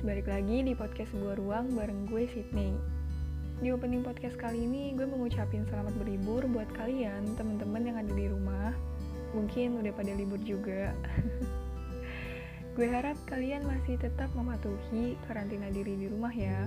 balik 0.00 0.32
lagi 0.32 0.64
di 0.64 0.72
podcast 0.72 1.12
sebuah 1.12 1.36
ruang 1.36 1.76
bareng 1.76 2.08
gue 2.08 2.24
Sydney. 2.32 2.72
Di 3.60 3.68
opening 3.68 4.00
podcast 4.00 4.32
kali 4.40 4.64
ini 4.64 4.96
gue 4.96 5.04
mengucapin 5.04 5.68
selamat 5.68 5.92
berlibur 6.00 6.40
buat 6.48 6.72
kalian, 6.72 7.36
teman-teman 7.36 7.84
yang 7.84 7.96
ada 8.00 8.08
di 8.08 8.24
rumah. 8.32 8.72
Mungkin 9.36 9.76
udah 9.76 9.92
pada 9.92 10.16
libur 10.16 10.40
juga. 10.40 10.96
gue 12.80 12.88
harap 12.88 13.12
kalian 13.28 13.60
masih 13.68 14.00
tetap 14.00 14.32
mematuhi 14.32 15.20
karantina 15.28 15.68
diri 15.68 15.92
di 16.00 16.08
rumah 16.08 16.32
ya. 16.32 16.64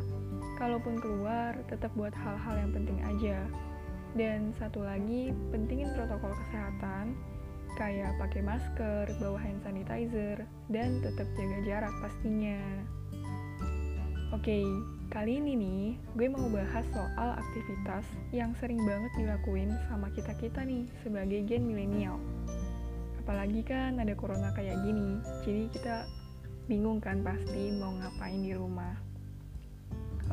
Kalaupun 0.61 1.02
keluar, 1.02 1.57
tetap 1.73 1.89
buat 1.97 2.13
hal-hal 2.13 2.70
yang 2.70 2.71
penting 2.77 3.02
aja. 3.02 3.41
Dan 4.13 4.54
satu 4.61 4.86
lagi, 4.86 5.34
pentingin 5.50 5.89
protokol 5.97 6.38
kesehatan, 6.38 7.18
kayak 7.81 8.13
pakai 8.21 8.45
masker, 8.45 9.09
bawa 9.18 9.41
hand 9.41 9.65
sanitizer, 9.65 10.45
dan 10.70 11.02
tetap 11.02 11.25
jaga 11.34 11.57
jarak 11.65 11.93
pastinya. 11.97 12.61
Oke, 14.33 14.65
kali 15.13 15.37
ini 15.37 15.53
nih 15.53 15.93
gue 16.17 16.25
mau 16.33 16.49
bahas 16.49 16.81
soal 16.89 17.37
aktivitas 17.37 18.01
yang 18.33 18.49
sering 18.57 18.81
banget 18.81 19.13
dilakuin 19.13 19.69
sama 19.85 20.09
kita-kita 20.09 20.65
nih 20.65 20.89
sebagai 21.05 21.45
gen 21.45 21.69
milenial. 21.69 22.17
Apalagi 23.21 23.61
kan 23.61 24.01
ada 24.01 24.17
corona 24.17 24.49
kayak 24.57 24.81
gini, 24.81 25.21
jadi 25.45 25.69
kita 25.69 25.95
bingung 26.65 26.97
kan 26.97 27.21
pasti 27.21 27.77
mau 27.77 27.93
ngapain 27.93 28.41
di 28.41 28.57
rumah. 28.57 28.97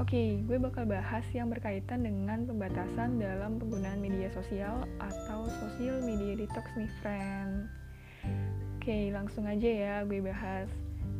Oke, 0.00 0.40
gue 0.48 0.56
bakal 0.56 0.88
bahas 0.88 1.28
yang 1.36 1.52
berkaitan 1.52 2.00
dengan 2.00 2.48
pembatasan 2.48 3.20
dalam 3.20 3.60
penggunaan 3.60 4.00
media 4.00 4.32
sosial 4.32 4.88
atau 4.96 5.44
social 5.60 6.00
media 6.00 6.40
detox 6.40 6.64
nih, 6.72 6.88
friend. 7.04 7.68
Oke, 8.80 9.12
langsung 9.12 9.44
aja 9.44 9.68
ya 9.68 9.94
gue 10.08 10.24
bahas. 10.24 10.72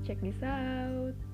Check 0.08 0.24
this 0.24 0.40
out. 0.40 1.29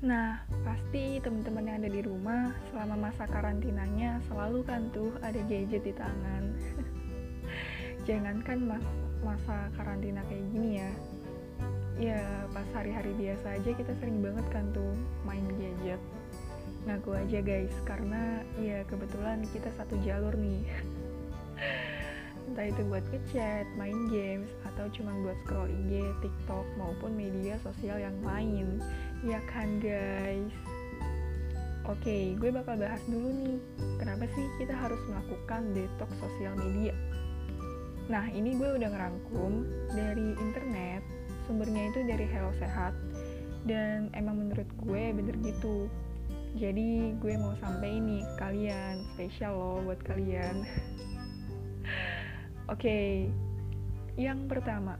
Nah, 0.00 0.40
pasti 0.64 1.20
teman-teman 1.20 1.68
yang 1.68 1.76
ada 1.84 1.90
di 1.92 2.00
rumah 2.00 2.56
selama 2.72 3.12
masa 3.12 3.28
karantinanya 3.28 4.16
selalu 4.32 4.64
kan 4.64 4.88
tuh 4.96 5.12
ada 5.20 5.36
gadget 5.44 5.84
di 5.84 5.92
tangan. 5.92 6.56
Jangankan 8.08 8.58
mas 8.64 8.86
masa 9.20 9.68
karantina 9.76 10.24
kayak 10.24 10.46
gini 10.56 10.80
ya. 10.80 10.90
Ya, 12.00 12.22
pas 12.56 12.64
hari-hari 12.72 13.12
biasa 13.12 13.60
aja 13.60 13.70
kita 13.76 13.92
sering 14.00 14.24
banget 14.24 14.46
kan 14.48 14.64
tuh 14.72 14.96
main 15.28 15.44
gadget 15.60 16.00
ngaku 16.88 17.12
aja 17.12 17.44
guys 17.44 17.76
karena 17.84 18.40
ya 18.56 18.80
kebetulan 18.88 19.44
kita 19.52 19.68
satu 19.76 20.00
jalur 20.00 20.32
nih 20.32 20.64
entah 22.50 22.66
itu 22.66 22.82
buat 22.90 23.04
ngechat, 23.14 23.62
main 23.78 24.10
games, 24.10 24.50
atau 24.66 24.90
cuma 24.90 25.14
buat 25.22 25.38
scroll 25.46 25.70
IG, 25.70 26.02
TikTok, 26.18 26.66
maupun 26.74 27.14
media 27.14 27.54
sosial 27.62 28.02
yang 28.02 28.18
lain 28.26 28.82
ya 29.24 29.40
kan 29.48 29.80
guys 29.80 30.52
Oke, 31.88 32.38
gue 32.38 32.54
bakal 32.54 32.78
bahas 32.78 33.02
dulu 33.08 33.34
nih, 33.34 33.58
kenapa 33.98 34.28
sih 34.36 34.46
kita 34.62 34.70
harus 34.76 35.00
melakukan 35.10 35.74
detox 35.74 36.12
sosial 36.22 36.54
media? 36.54 36.94
Nah, 38.06 38.30
ini 38.30 38.54
gue 38.54 38.78
udah 38.78 38.84
ngerangkum 38.94 39.66
dari 39.90 40.38
internet, 40.38 41.02
sumbernya 41.48 41.90
itu 41.90 42.04
dari 42.06 42.30
Hello 42.30 42.52
Sehat, 42.62 42.94
dan 43.66 44.12
emang 44.14 44.38
menurut 44.38 44.68
gue 44.86 45.02
bener 45.18 45.34
gitu, 45.40 45.90
jadi 46.60 47.16
gue 47.16 47.34
mau 47.40 47.58
sampai 47.58 47.96
ini 47.96 48.22
kalian, 48.38 49.02
spesial 49.16 49.56
loh 49.56 49.78
buat 49.82 49.98
kalian. 50.06 50.62
Oke, 52.70 52.86
okay, 52.86 53.10
yang 54.14 54.46
pertama, 54.46 54.94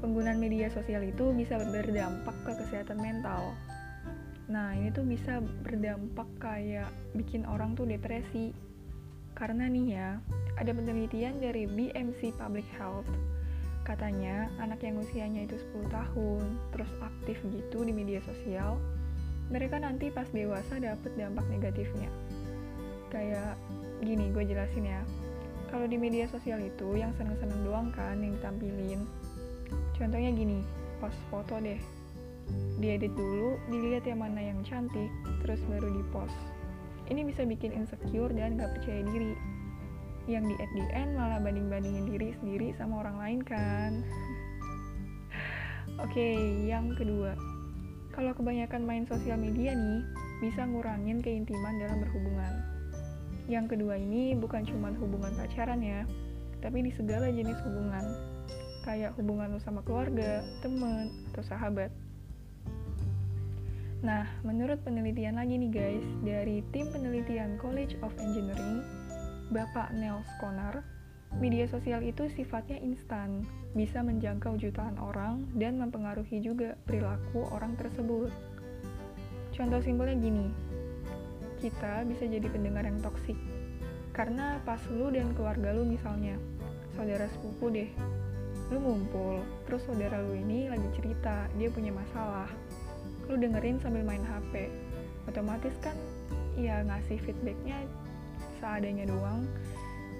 penggunaan 0.00 0.40
media 0.40 0.72
sosial 0.72 1.04
itu 1.04 1.32
bisa 1.36 1.60
berdampak 1.60 2.36
ke 2.48 2.52
kesehatan 2.64 2.98
mental. 2.98 3.52
Nah, 4.50 4.74
ini 4.74 4.90
tuh 4.90 5.06
bisa 5.06 5.38
berdampak 5.62 6.26
kayak 6.42 6.90
bikin 7.14 7.46
orang 7.46 7.78
tuh 7.78 7.86
depresi. 7.86 8.50
Karena 9.38 9.70
nih 9.70 9.86
ya, 9.94 10.08
ada 10.58 10.74
penelitian 10.74 11.38
dari 11.38 11.64
BMC 11.70 12.34
Public 12.34 12.66
Health 12.74 13.08
Katanya, 13.90 14.46
anak 14.60 14.84
yang 14.86 15.00
usianya 15.00 15.48
itu 15.48 15.56
10 15.74 15.90
tahun, 15.90 16.44
terus 16.70 16.90
aktif 17.02 17.42
gitu 17.48 17.82
di 17.82 17.90
media 17.90 18.20
sosial, 18.22 18.78
mereka 19.50 19.80
nanti 19.80 20.12
pas 20.12 20.28
dewasa 20.30 20.78
dapet 20.78 21.10
dampak 21.18 21.42
negatifnya. 21.48 22.06
Kayak 23.10 23.58
gini, 24.04 24.30
gue 24.30 24.46
jelasin 24.46 24.84
ya. 24.86 25.02
Kalau 25.74 25.90
di 25.90 25.98
media 25.98 26.30
sosial 26.30 26.62
itu 26.62 26.98
yang 26.98 27.10
seneng-seneng 27.18 27.66
doang 27.66 27.88
kan 27.90 28.20
yang 28.22 28.38
ditampilin. 28.38 29.02
Contohnya 30.00 30.32
gini, 30.32 30.64
post 30.96 31.20
foto 31.28 31.60
deh. 31.60 31.76
Diedit 32.80 33.12
dulu, 33.12 33.60
dilihat 33.68 34.08
yang 34.08 34.24
mana 34.24 34.40
yang 34.40 34.64
cantik, 34.64 35.12
terus 35.44 35.60
baru 35.68 35.92
dipost. 35.92 36.32
Ini 37.12 37.20
bisa 37.28 37.44
bikin 37.44 37.76
insecure 37.76 38.32
dan 38.32 38.56
gak 38.56 38.80
percaya 38.80 39.04
diri. 39.04 39.36
Yang 40.24 40.56
di 40.56 40.84
at 40.88 41.08
malah 41.12 41.36
banding-bandingin 41.44 42.08
diri 42.08 42.32
sendiri 42.40 42.72
sama 42.80 43.04
orang 43.04 43.16
lain 43.20 43.40
kan. 43.44 43.92
Oke, 46.00 46.16
okay, 46.16 46.36
yang 46.64 46.96
kedua, 46.96 47.36
kalau 48.16 48.32
kebanyakan 48.32 48.88
main 48.88 49.04
sosial 49.04 49.36
media 49.36 49.76
nih, 49.76 50.00
bisa 50.40 50.64
ngurangin 50.64 51.20
keintiman 51.20 51.76
dalam 51.76 52.00
berhubungan. 52.00 52.56
Yang 53.52 53.76
kedua 53.76 54.00
ini 54.00 54.32
bukan 54.32 54.64
cuma 54.64 54.96
hubungan 54.96 55.36
pacaran 55.36 55.84
ya, 55.84 56.08
tapi 56.64 56.88
di 56.88 56.90
segala 56.96 57.28
jenis 57.28 57.60
hubungan. 57.68 58.29
Kayak 58.80 59.12
hubungan 59.20 59.52
lu 59.52 59.60
sama 59.60 59.84
keluarga, 59.84 60.40
temen, 60.64 61.12
atau 61.32 61.44
sahabat. 61.44 61.92
Nah, 64.00 64.24
menurut 64.40 64.80
penelitian 64.80 65.36
lagi 65.36 65.60
nih 65.60 65.72
guys, 65.72 66.06
dari 66.24 66.64
tim 66.72 66.88
penelitian 66.88 67.60
College 67.60 68.00
of 68.00 68.16
Engineering, 68.16 68.80
Bapak 69.52 69.92
Nels 69.92 70.24
Konar, 70.40 70.80
media 71.36 71.68
sosial 71.68 72.00
itu 72.00 72.24
sifatnya 72.32 72.80
instan, 72.80 73.44
bisa 73.76 74.00
menjangkau 74.00 74.56
jutaan 74.56 74.96
orang 74.96 75.44
dan 75.60 75.76
mempengaruhi 75.76 76.40
juga 76.40 76.80
perilaku 76.88 77.44
orang 77.52 77.76
tersebut. 77.76 78.32
Contoh 79.52 79.84
simpelnya 79.84 80.16
gini, 80.16 80.48
kita 81.60 82.08
bisa 82.08 82.24
jadi 82.24 82.48
pendengar 82.48 82.88
yang 82.88 82.96
toksik. 83.04 83.36
Karena 84.16 84.58
pas 84.64 84.80
lu 84.88 85.12
dan 85.12 85.36
keluarga 85.36 85.76
lu 85.76 85.84
misalnya, 85.84 86.40
saudara 86.96 87.28
sepupu 87.28 87.68
deh, 87.68 87.92
lu 88.70 88.78
ngumpul, 88.78 89.42
terus 89.66 89.82
saudara 89.84 90.22
lu 90.22 90.38
ini 90.38 90.70
lagi 90.70 90.86
cerita, 90.94 91.50
dia 91.58 91.68
punya 91.70 91.90
masalah. 91.90 92.46
Lu 93.26 93.34
dengerin 93.34 93.82
sambil 93.82 94.06
main 94.06 94.22
HP. 94.22 94.70
Otomatis 95.26 95.74
kan 95.82 95.94
ya 96.54 96.82
ngasih 96.86 97.18
feedbacknya 97.22 97.82
seadanya 98.62 99.10
doang, 99.10 99.46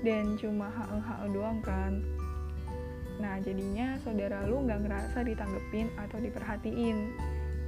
dan 0.02 0.34
cuma 0.38 0.66
hae-hae 0.74 1.26
doang 1.30 1.58
kan 1.62 2.02
Nah, 3.20 3.36
jadinya 3.44 4.00
saudara 4.00 4.48
lu 4.48 4.64
nggak 4.64 4.80
ngerasa 4.88 5.18
ditanggepin 5.28 5.92
atau 6.00 6.16
diperhatiin. 6.18 6.98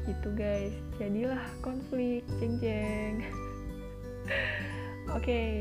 Gitu 0.08 0.28
guys, 0.34 0.74
jadilah 0.96 1.44
konflik, 1.60 2.24
jeng-jeng. 2.40 3.20
Oke, 5.12 5.28
okay, 5.28 5.52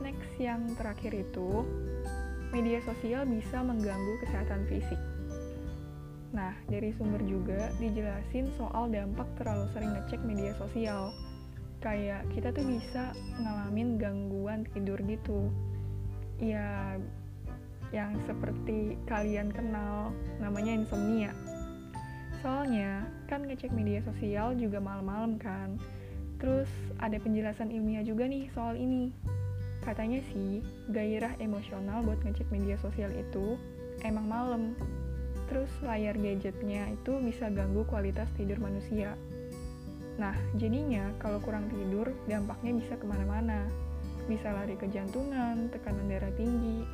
next 0.00 0.32
yang 0.38 0.70
terakhir 0.78 1.12
itu, 1.12 1.66
media 2.50 2.80
sosial 2.84 3.28
bisa 3.28 3.60
mengganggu 3.60 4.14
kesehatan 4.24 4.64
fisik. 4.66 5.00
Nah, 6.32 6.52
dari 6.68 6.92
sumber 6.92 7.24
juga 7.24 7.72
dijelasin 7.80 8.52
soal 8.60 8.92
dampak 8.92 9.26
terlalu 9.40 9.66
sering 9.72 9.90
ngecek 9.96 10.20
media 10.24 10.52
sosial. 10.60 11.12
Kayak 11.80 12.26
kita 12.34 12.52
tuh 12.52 12.66
bisa 12.66 13.14
ngalamin 13.40 13.96
gangguan 13.96 14.68
tidur 14.76 15.00
gitu. 15.08 15.48
Ya, 16.38 17.00
yang 17.94 18.12
seperti 18.28 19.00
kalian 19.08 19.48
kenal 19.48 20.12
namanya 20.36 20.76
insomnia. 20.76 21.32
Soalnya 22.44 23.08
kan 23.26 23.48
ngecek 23.48 23.72
media 23.72 24.04
sosial 24.04 24.52
juga 24.54 24.78
malam-malam 24.78 25.40
kan. 25.40 25.80
Terus 26.38 26.70
ada 27.02 27.18
penjelasan 27.18 27.72
ilmiah 27.72 28.04
juga 28.04 28.28
nih 28.28 28.46
soal 28.52 28.78
ini. 28.78 29.10
Katanya 29.82 30.20
sih, 30.34 30.60
gairah 30.90 31.38
emosional 31.42 32.04
buat 32.04 32.20
ngecek 32.22 32.48
media 32.50 32.76
sosial 32.78 33.10
itu 33.14 33.56
emang 34.04 34.26
malam. 34.26 34.62
Terus 35.48 35.70
layar 35.80 36.18
gadgetnya 36.18 36.92
itu 36.92 37.16
bisa 37.24 37.48
ganggu 37.48 37.84
kualitas 37.88 38.28
tidur 38.36 38.60
manusia. 38.60 39.16
Nah, 40.18 40.34
jadinya 40.58 41.14
kalau 41.22 41.38
kurang 41.40 41.70
tidur, 41.72 42.10
dampaknya 42.26 42.74
bisa 42.76 42.94
ke 42.98 43.06
mana-mana. 43.06 43.70
Bisa 44.28 44.52
lari 44.52 44.76
ke 44.76 44.90
jantungan, 44.92 45.72
tekanan 45.72 46.04
darah 46.10 46.34
tinggi, 46.36 46.84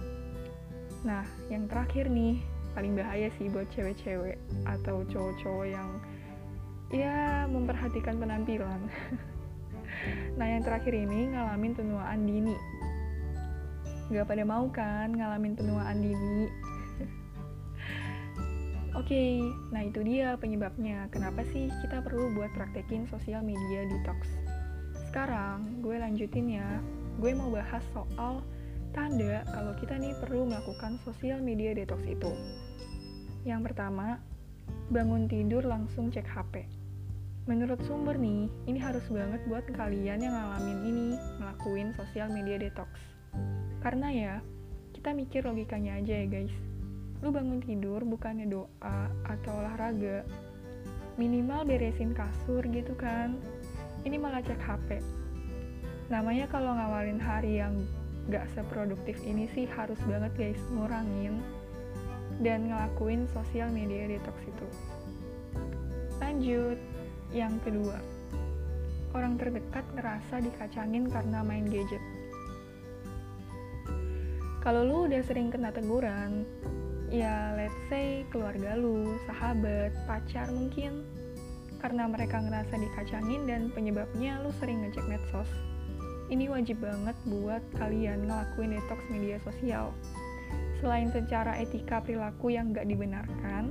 Nah, 1.04 1.20
yang 1.52 1.68
terakhir 1.68 2.08
nih, 2.08 2.40
paling 2.72 2.96
bahaya 2.96 3.28
sih 3.36 3.52
buat 3.52 3.68
cewek-cewek 3.76 4.40
atau 4.64 5.04
cowok-cowok 5.04 5.66
yang 5.68 5.88
ya 6.88 7.44
memperhatikan 7.44 8.16
penampilan. 8.16 8.80
nah, 10.40 10.46
yang 10.48 10.64
terakhir 10.64 10.96
ini 10.96 11.36
ngalamin 11.36 11.76
penuaan 11.76 12.24
dini. 12.24 12.56
Gak 14.12 14.28
pada 14.28 14.44
mau 14.44 14.68
kan 14.68 15.16
ngalamin 15.16 15.56
penuaan 15.56 16.04
dini? 16.04 16.44
Oke, 19.00 19.40
nah 19.72 19.80
itu 19.80 20.04
dia 20.04 20.36
penyebabnya. 20.36 21.08
Kenapa 21.08 21.40
sih 21.48 21.72
kita 21.80 22.04
perlu 22.04 22.36
buat 22.36 22.52
praktekin 22.52 23.08
sosial 23.08 23.40
media 23.40 23.88
detox? 23.88 24.28
Sekarang 25.08 25.80
gue 25.80 25.96
lanjutin 25.96 26.52
ya. 26.52 26.68
Gue 27.16 27.32
mau 27.32 27.48
bahas 27.48 27.80
soal 27.96 28.44
tanda 28.92 29.40
kalau 29.48 29.72
kita 29.80 29.96
nih 29.96 30.12
perlu 30.20 30.44
melakukan 30.44 31.00
sosial 31.00 31.40
media 31.40 31.72
detox 31.72 32.04
itu. 32.04 32.32
Yang 33.48 33.72
pertama, 33.72 34.20
bangun 34.92 35.32
tidur 35.32 35.64
langsung 35.64 36.12
cek 36.12 36.28
HP. 36.28 36.68
Menurut 37.44 37.80
sumber 37.84 38.16
nih, 38.16 38.48
ini 38.68 38.80
harus 38.80 39.04
banget 39.08 39.40
buat 39.48 39.64
kalian 39.76 40.24
yang 40.24 40.32
ngalamin 40.32 40.78
ini, 40.80 41.08
ngelakuin 41.40 41.92
sosial 41.96 42.28
media 42.32 42.56
detox. 42.56 42.88
Karena 43.84 44.08
ya, 44.08 44.34
kita 44.96 45.12
mikir 45.12 45.44
logikanya 45.44 46.00
aja 46.00 46.24
ya 46.24 46.26
guys. 46.26 46.54
Lu 47.20 47.28
bangun 47.28 47.60
tidur 47.60 48.00
bukannya 48.08 48.48
doa 48.48 49.12
atau 49.28 49.52
olahraga 49.60 50.24
minimal 51.20 51.68
beresin 51.68 52.16
kasur 52.16 52.64
gitu 52.64 52.96
kan. 52.96 53.36
Ini 54.08 54.16
malah 54.16 54.40
cek 54.40 54.60
HP 54.60 55.04
namanya 56.12 56.44
kalau 56.52 56.76
ngawalin 56.76 57.20
hari 57.20 57.64
yang 57.64 57.80
gak 58.28 58.44
seproduktif 58.52 59.16
ini 59.24 59.48
sih 59.52 59.64
harus 59.68 59.96
banget 60.04 60.32
guys 60.36 60.60
ngurangin 60.72 61.40
dan 62.44 62.68
ngelakuin 62.68 63.24
sosial 63.32 63.72
media 63.72 64.08
detox 64.08 64.36
itu. 64.44 64.68
Lanjut 66.20 66.78
yang 67.32 67.56
kedua. 67.64 68.00
Orang 69.14 69.38
terdekat 69.38 69.86
ngerasa 69.94 70.42
dikacangin 70.42 71.06
karena 71.06 71.46
main 71.46 71.64
gadget 71.70 72.02
kalau 74.64 74.80
lu 74.80 74.96
udah 75.04 75.20
sering 75.28 75.52
kena 75.52 75.68
teguran 75.68 76.48
ya 77.12 77.52
let's 77.52 77.76
say 77.92 78.24
keluarga 78.32 78.74
lu, 78.80 79.20
sahabat, 79.28 79.92
pacar 80.08 80.48
mungkin 80.48 81.04
karena 81.84 82.08
mereka 82.08 82.40
ngerasa 82.40 82.80
dikacangin 82.80 83.44
dan 83.44 83.68
penyebabnya 83.68 84.40
lu 84.40 84.48
sering 84.56 84.80
ngecek 84.80 85.04
medsos. 85.04 85.46
Ini 86.32 86.48
wajib 86.48 86.80
banget 86.80 87.12
buat 87.28 87.60
kalian 87.76 88.24
ngelakuin 88.24 88.72
detox 88.72 89.04
media 89.12 89.36
sosial. 89.44 89.92
Selain 90.80 91.12
secara 91.12 91.60
etika 91.60 92.00
perilaku 92.00 92.56
yang 92.56 92.72
gak 92.72 92.88
dibenarkan, 92.88 93.68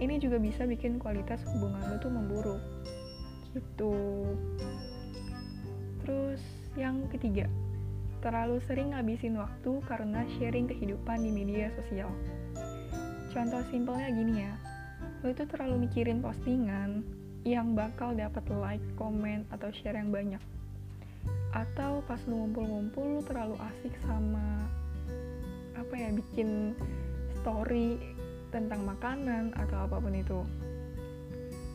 ini 0.00 0.16
juga 0.16 0.40
bisa 0.40 0.64
bikin 0.64 0.96
kualitas 0.96 1.44
hubungan 1.52 1.84
lu 1.84 1.96
tuh 2.00 2.08
memburuk. 2.08 2.62
Gitu. 3.52 3.96
Terus 6.00 6.40
yang 6.80 7.04
ketiga, 7.12 7.44
terlalu 8.20 8.60
sering 8.68 8.92
ngabisin 8.92 9.40
waktu 9.40 9.80
karena 9.88 10.24
sharing 10.36 10.68
kehidupan 10.68 11.24
di 11.24 11.32
media 11.32 11.72
sosial. 11.80 12.12
Contoh 13.32 13.64
simpelnya 13.72 14.08
gini 14.12 14.44
ya, 14.44 14.52
lo 15.24 15.32
itu 15.32 15.44
terlalu 15.48 15.88
mikirin 15.88 16.20
postingan 16.20 17.00
yang 17.48 17.72
bakal 17.72 18.12
dapat 18.12 18.44
like, 18.52 18.84
komen, 19.00 19.48
atau 19.48 19.72
share 19.72 19.96
yang 19.96 20.12
banyak. 20.12 20.42
Atau 21.56 22.04
pas 22.04 22.20
lo 22.28 22.44
ngumpul-ngumpul 22.44 23.18
lo 23.18 23.22
terlalu 23.24 23.56
asik 23.72 23.94
sama 24.04 24.68
apa 25.74 25.94
ya 25.96 26.12
bikin 26.12 26.76
story 27.40 27.96
tentang 28.52 28.84
makanan 28.84 29.56
atau 29.56 29.88
apa 29.88 29.96
pun 29.96 30.12
itu. 30.12 30.40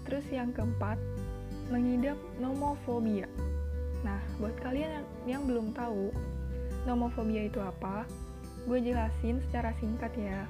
Terus 0.06 0.26
yang 0.30 0.54
keempat, 0.54 1.02
mengidap 1.74 2.20
nomofobia. 2.38 3.26
Nah, 4.06 4.22
buat 4.38 4.54
kalian 4.62 5.02
yang, 5.02 5.08
yang 5.26 5.42
belum 5.50 5.74
tahu 5.74 6.14
nomofobia 6.86 7.50
itu 7.50 7.60
apa, 7.62 8.06
gue 8.66 8.80
jelasin 8.82 9.42
secara 9.50 9.74
singkat 9.82 10.14
ya. 10.18 10.46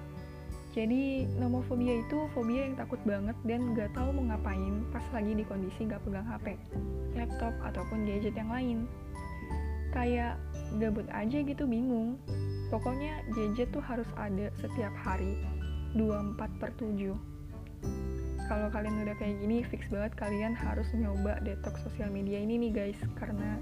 Jadi 0.75 1.23
nomofobia 1.39 2.03
itu 2.03 2.27
fobia 2.35 2.67
yang 2.67 2.75
takut 2.75 2.99
banget 3.07 3.35
dan 3.47 3.71
gak 3.71 3.95
tahu 3.95 4.11
mau 4.11 4.35
ngapain 4.35 4.83
pas 4.91 5.03
lagi 5.15 5.31
di 5.31 5.47
kondisi 5.47 5.87
gak 5.87 6.03
pegang 6.03 6.27
HP, 6.27 6.59
laptop, 7.15 7.55
ataupun 7.63 8.03
gadget 8.03 8.35
yang 8.35 8.51
lain. 8.51 8.83
Kayak 9.95 10.35
gabut 10.75 11.07
aja 11.15 11.39
gitu 11.39 11.63
bingung. 11.63 12.19
Pokoknya 12.67 13.23
gadget 13.31 13.71
tuh 13.71 13.79
harus 13.79 14.07
ada 14.19 14.51
setiap 14.59 14.91
hari, 14.99 15.39
24 15.95 16.59
per 16.59 16.75
7. 16.75 17.15
Kalau 18.51 18.67
kalian 18.69 19.07
udah 19.07 19.15
kayak 19.15 19.39
gini, 19.39 19.63
fix 19.63 19.87
banget 19.87 20.11
kalian 20.19 20.51
harus 20.51 20.91
nyoba 20.91 21.39
detox 21.47 21.81
sosial 21.87 22.11
media 22.11 22.35
ini 22.43 22.59
nih 22.67 22.71
guys, 22.75 22.99
karena 23.15 23.55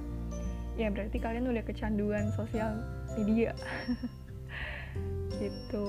ya 0.73 0.89
berarti 0.89 1.21
kalian 1.21 1.49
udah 1.49 1.63
kecanduan 1.65 2.33
sosial 2.33 2.81
media. 3.17 3.53
gitu. 5.41 5.87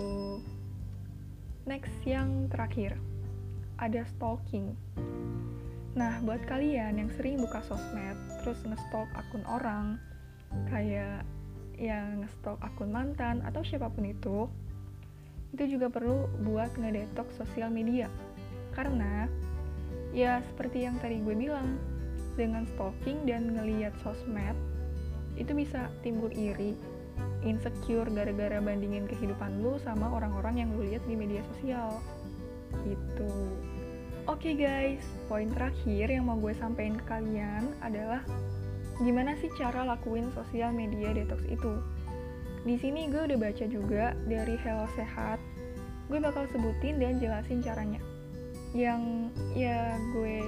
Next 1.65 1.97
yang 2.05 2.53
terakhir, 2.53 3.01
ada 3.81 4.05
stalking. 4.17 4.77
Nah, 5.95 6.19
buat 6.27 6.43
kalian 6.45 6.99
yang 6.99 7.11
sering 7.15 7.41
buka 7.41 7.63
sosmed, 7.65 8.19
terus 8.43 8.61
nge-stalk 8.67 9.09
akun 9.15 9.47
orang, 9.47 9.97
kayak 10.69 11.23
yang 11.79 12.21
nge-stalk 12.21 12.59
akun 12.61 12.91
mantan 12.91 13.41
atau 13.47 13.63
siapa 13.63 13.89
pun 13.89 14.05
itu, 14.05 14.51
itu 15.55 15.79
juga 15.79 15.87
perlu 15.89 16.27
buat 16.43 16.75
ngedetox 16.75 17.39
sosial 17.39 17.71
media. 17.71 18.11
Karena, 18.75 19.31
ya 20.11 20.43
seperti 20.53 20.85
yang 20.85 20.99
tadi 20.99 21.23
gue 21.23 21.33
bilang, 21.33 21.79
dengan 22.35 22.67
stalking 22.75 23.23
dan 23.25 23.55
ngeliat 23.55 23.95
sosmed, 24.03 24.59
itu 25.35 25.53
bisa 25.55 25.91
timbul 26.01 26.31
iri, 26.31 26.79
insecure 27.45 28.09
gara-gara 28.11 28.59
bandingin 28.59 29.05
kehidupan 29.05 29.61
lu 29.61 29.77
sama 29.83 30.11
orang-orang 30.11 30.65
yang 30.65 30.69
lu 30.75 30.87
lihat 30.87 31.05
di 31.05 31.15
media 31.15 31.43
sosial. 31.55 32.01
Gitu. 32.87 33.33
Oke 34.25 34.51
okay 34.51 34.55
guys. 34.57 35.05
Poin 35.29 35.53
terakhir 35.53 36.09
yang 36.09 36.25
mau 36.25 36.41
gue 36.41 36.57
sampaikan 36.57 36.97
ke 36.97 37.05
kalian 37.05 37.65
adalah 37.85 38.25
gimana 39.03 39.37
sih 39.43 39.53
cara 39.59 39.85
lakuin 39.85 40.33
sosial 40.33 40.73
media 40.73 41.13
detox 41.13 41.45
itu? 41.51 41.77
Di 42.65 42.81
sini 42.81 43.13
gue 43.13 43.29
udah 43.29 43.37
baca 43.37 43.65
juga 43.69 44.17
dari 44.25 44.57
Hello 44.65 44.89
Sehat. 44.97 45.37
Gue 46.09 46.17
bakal 46.21 46.49
sebutin 46.49 46.97
dan 46.97 47.21
jelasin 47.21 47.61
caranya. 47.61 48.01
Yang 48.73 49.31
ya 49.53 49.93
gue 50.17 50.41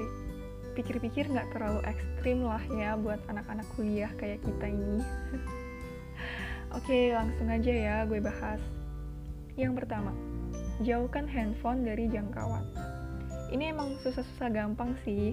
pikir-pikir 0.76 1.32
nggak 1.32 1.48
terlalu 1.56 1.80
ekstrim 1.88 2.44
lah 2.44 2.60
ya 2.68 2.94
buat 3.00 3.18
anak-anak 3.32 3.64
kuliah 3.74 4.12
kayak 4.20 4.44
kita 4.44 4.68
ini 4.68 5.00
Oke, 6.76 7.14
langsung 7.14 7.48
aja 7.48 7.72
ya 7.72 7.96
gue 8.04 8.20
bahas. 8.20 8.60
Yang 9.56 9.80
pertama, 9.80 10.12
jauhkan 10.84 11.24
handphone 11.24 11.86
dari 11.88 12.04
jangkauan. 12.10 12.68
Ini 13.48 13.72
emang 13.72 13.96
susah-susah 14.04 14.52
gampang 14.52 14.92
sih. 15.00 15.32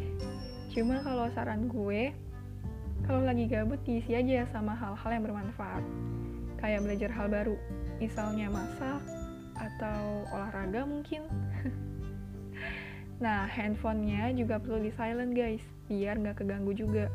Cuma 0.71 1.03
kalau 1.03 1.27
saran 1.35 1.67
gue, 1.67 2.15
kalau 3.03 3.27
lagi 3.27 3.51
gabut 3.51 3.81
diisi 3.83 4.15
aja 4.15 4.47
sama 4.55 4.71
hal-hal 4.71 5.09
yang 5.09 5.23
bermanfaat. 5.27 5.83
Kayak 6.63 6.87
belajar 6.87 7.11
hal 7.11 7.27
baru, 7.27 7.57
misalnya 7.99 8.47
masak 8.47 9.03
atau 9.59 10.23
olahraga 10.31 10.87
mungkin. 10.87 11.27
nah, 13.23 13.47
handphonenya 13.47 14.35
juga 14.35 14.59
perlu 14.59 14.83
di 14.83 14.91
silent 14.99 15.31
guys, 15.31 15.63
biar 15.87 16.19
nggak 16.19 16.43
keganggu 16.43 16.75
juga. 16.75 17.07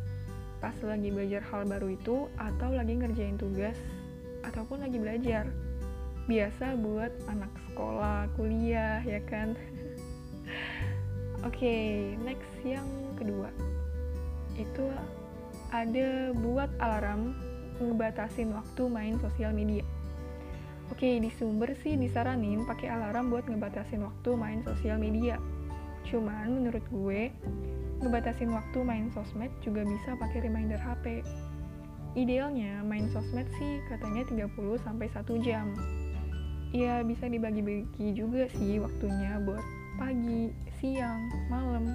Pas 0.59 0.73
lagi 0.81 1.13
belajar 1.13 1.45
hal 1.53 1.69
baru 1.69 1.93
itu 1.93 2.33
atau 2.41 2.73
lagi 2.73 2.97
ngerjain 2.97 3.37
tugas 3.37 3.77
ataupun 4.41 4.81
lagi 4.81 4.97
belajar. 4.97 5.45
Biasa 6.25 6.81
buat 6.81 7.13
anak 7.29 7.53
sekolah, 7.69 8.33
kuliah, 8.41 9.05
ya 9.05 9.21
kan? 9.29 9.53
Oke, 11.47 11.61
okay, 11.61 11.87
next 12.25 12.57
yang 12.65 12.89
kedua. 13.21 13.53
Itu 14.57 14.89
ada 15.69 16.33
buat 16.33 16.73
alarm 16.81 17.37
ngebatasin 17.85 18.57
waktu 18.57 18.83
main 18.89 19.21
sosial 19.21 19.53
media. 19.53 19.85
Oke, 20.89 21.05
okay, 21.05 21.15
di 21.21 21.29
sumber 21.37 21.77
sih 21.85 22.01
disaranin 22.01 22.65
pakai 22.65 22.89
alarm 22.89 23.29
buat 23.29 23.45
ngebatasin 23.45 24.01
waktu 24.01 24.31
main 24.41 24.65
sosial 24.65 24.97
media. 24.97 25.37
Cuman 26.09 26.49
menurut 26.49 26.85
gue, 26.89 27.29
ngebatasin 28.01 28.49
waktu 28.49 28.79
main 28.81 29.13
sosmed 29.13 29.53
juga 29.61 29.85
bisa 29.85 30.17
pakai 30.17 30.49
reminder 30.49 30.81
HP. 30.81 31.21
Idealnya 32.17 32.81
main 32.83 33.13
sosmed 33.13 33.47
sih 33.61 33.85
katanya 33.93 34.25
30 34.27 34.81
sampai 34.81 35.07
1 35.13 35.45
jam. 35.45 35.69
Ya 36.73 37.01
bisa 37.05 37.29
dibagi-bagi 37.29 38.13
juga 38.17 38.49
sih 38.57 38.81
waktunya 38.81 39.41
buat 39.45 39.65
pagi, 40.01 40.53
siang, 40.81 41.29
malam. 41.53 41.93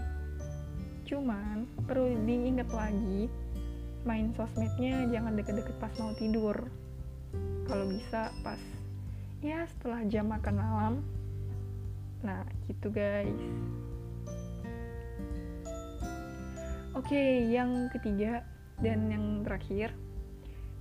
Cuman 1.10 1.66
perlu 1.90 2.14
diingat 2.26 2.70
lagi 2.74 3.30
main 4.04 4.36
sosmednya 4.36 5.08
jangan 5.10 5.40
deket-deket 5.40 5.76
pas 5.80 5.94
mau 6.00 6.12
tidur. 6.20 6.58
Kalau 7.66 7.86
bisa 7.88 8.30
pas 8.44 8.60
ya 9.40 9.64
setelah 9.68 10.04
jam 10.08 10.28
makan 10.28 10.56
malam. 10.60 10.94
Nah, 12.24 12.44
gitu 12.68 12.88
guys. 12.92 13.40
Oke, 16.94 17.50
yang 17.50 17.90
ketiga 17.90 18.46
dan 18.78 19.10
yang 19.10 19.42
terakhir, 19.42 19.98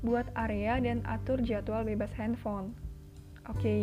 buat 0.04 0.28
area 0.36 0.76
dan 0.76 1.00
atur 1.08 1.40
jadwal 1.40 1.88
bebas 1.88 2.12
handphone. 2.20 2.76
Oke, 3.48 3.56
okay. 3.56 3.82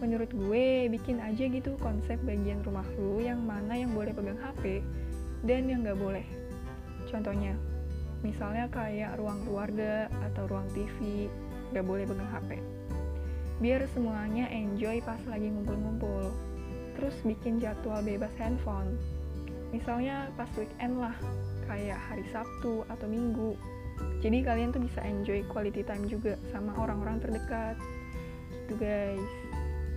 menurut 0.00 0.32
gue 0.32 0.88
bikin 0.88 1.20
aja 1.20 1.44
gitu 1.52 1.76
konsep 1.84 2.16
bagian 2.24 2.64
rumah 2.64 2.88
lu 2.96 3.20
yang 3.20 3.44
mana 3.44 3.76
yang 3.76 3.92
boleh 3.92 4.16
pegang 4.16 4.40
HP 4.40 4.80
dan 5.44 5.68
yang 5.68 5.84
nggak 5.84 6.00
boleh. 6.00 6.24
Contohnya, 7.12 7.52
misalnya 8.24 8.64
kayak 8.72 9.20
ruang 9.20 9.44
keluarga 9.44 10.08
atau 10.32 10.48
ruang 10.48 10.64
TV, 10.72 11.28
nggak 11.76 11.84
boleh 11.84 12.08
pegang 12.08 12.30
HP. 12.40 12.56
Biar 13.60 13.84
semuanya 13.92 14.48
enjoy 14.48 15.04
pas 15.04 15.20
lagi 15.28 15.52
ngumpul-ngumpul. 15.52 16.32
Terus 16.96 17.20
bikin 17.20 17.60
jadwal 17.60 18.00
bebas 18.00 18.32
handphone. 18.40 18.96
Misalnya 19.70 20.30
pas 20.34 20.50
weekend 20.58 20.98
lah, 20.98 21.14
kayak 21.70 21.98
hari 22.10 22.26
Sabtu 22.34 22.82
atau 22.90 23.06
Minggu. 23.06 23.54
Jadi 24.20 24.44
kalian 24.44 24.74
tuh 24.74 24.82
bisa 24.82 25.00
enjoy 25.04 25.44
quality 25.48 25.86
time 25.86 26.04
juga 26.10 26.36
sama 26.50 26.74
orang-orang 26.76 27.22
terdekat. 27.22 27.76
Gitu 28.66 28.74
guys. 28.76 29.30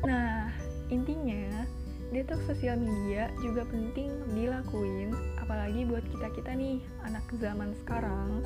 Nah, 0.04 0.52
intinya 0.92 1.66
detox 2.14 2.46
sosial 2.46 2.78
media 2.78 3.34
juga 3.42 3.66
penting 3.66 4.14
dilakuin 4.38 5.10
apalagi 5.42 5.82
buat 5.90 6.06
kita-kita 6.14 6.54
nih 6.54 6.78
anak 7.10 7.26
zaman 7.42 7.74
sekarang. 7.84 8.46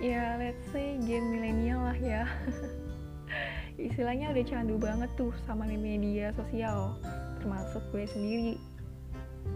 Ya, 0.00 0.36
let's 0.40 0.60
say 0.72 0.96
gen 1.04 1.32
milenial 1.32 1.84
lah 1.84 1.98
ya. 1.98 2.24
Istilahnya 3.76 4.32
udah 4.32 4.44
candu 4.48 4.76
banget 4.80 5.10
tuh 5.20 5.32
sama 5.44 5.68
media 5.68 6.32
sosial, 6.32 6.96
termasuk 7.40 7.84
gue 7.92 8.08
sendiri. 8.08 8.56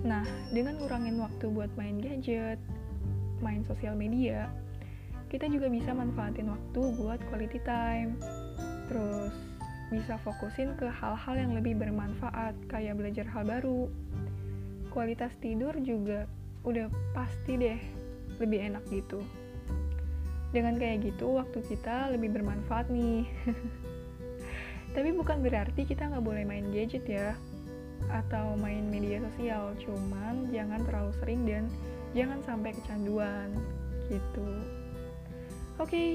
Nah, 0.00 0.24
dengan 0.48 0.80
ngurangin 0.80 1.20
waktu 1.20 1.52
buat 1.52 1.68
main 1.76 2.00
gadget, 2.00 2.56
main 3.44 3.60
sosial 3.68 3.92
media, 3.92 4.48
kita 5.28 5.44
juga 5.52 5.68
bisa 5.68 5.92
manfaatin 5.92 6.48
waktu 6.48 6.80
buat 6.96 7.20
quality 7.28 7.60
time. 7.68 8.16
Terus 8.88 9.34
bisa 9.92 10.16
fokusin 10.24 10.72
ke 10.80 10.88
hal-hal 10.88 11.34
yang 11.36 11.52
lebih 11.52 11.76
bermanfaat, 11.76 12.56
kayak 12.72 12.96
belajar 12.96 13.28
hal 13.28 13.44
baru. 13.44 13.92
Kualitas 14.88 15.36
tidur 15.44 15.76
juga 15.84 16.24
udah 16.64 16.88
pasti 17.12 17.60
deh 17.60 17.80
lebih 18.40 18.72
enak 18.72 18.84
gitu. 18.88 19.20
Dengan 20.50 20.80
kayak 20.80 21.12
gitu, 21.12 21.36
waktu 21.36 21.60
kita 21.62 22.08
lebih 22.10 22.34
bermanfaat 22.40 22.88
nih. 22.88 23.28
Tapi 24.96 25.14
bukan 25.14 25.44
berarti 25.44 25.86
kita 25.86 26.10
nggak 26.10 26.24
boleh 26.26 26.42
main 26.42 26.66
gadget 26.74 27.06
ya, 27.06 27.38
atau 28.08 28.56
main 28.56 28.88
media 28.88 29.20
sosial, 29.30 29.76
cuman 29.84 30.48
jangan 30.48 30.80
terlalu 30.88 31.12
sering 31.20 31.40
dan 31.44 31.64
jangan 32.16 32.40
sampai 32.48 32.72
kecanduan 32.72 33.52
gitu. 34.08 34.48
Oke, 35.80 35.88
okay, 35.88 36.10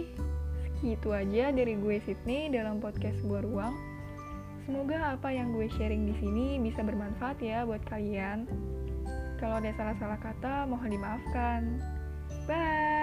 Gitu 0.84 1.16
aja 1.16 1.50
dari 1.50 1.80
gue 1.80 1.98
Sydney 2.04 2.52
dalam 2.52 2.84
podcast 2.84 3.18
Gua 3.24 3.40
Ruang. 3.40 3.74
Semoga 4.70 5.18
apa 5.18 5.30
yang 5.34 5.54
gue 5.54 5.70
sharing 5.78 6.10
di 6.10 6.16
sini 6.22 6.62
bisa 6.62 6.82
bermanfaat 6.86 7.42
ya 7.42 7.64
buat 7.64 7.82
kalian. 7.90 8.50
Kalau 9.42 9.62
ada 9.62 9.74
salah-salah 9.78 10.20
kata, 10.22 10.66
mohon 10.70 10.90
dimaafkan. 10.94 11.82
Bye! 12.50 12.95